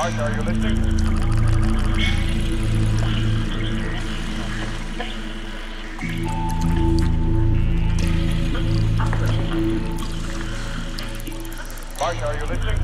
[0.00, 0.80] Martha, are you listening?
[11.98, 12.80] Martha, are you listening?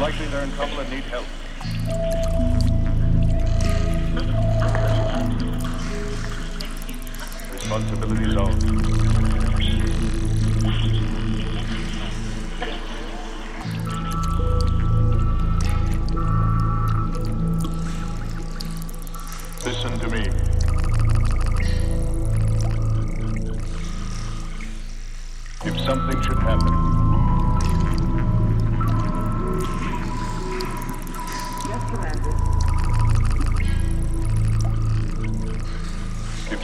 [0.00, 1.24] likely they're in trouble and need help.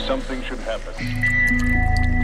[0.08, 2.17] something should happen.